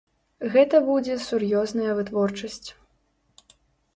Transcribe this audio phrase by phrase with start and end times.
[0.53, 2.69] Гэта будзе сур'ёзная вытворчасць.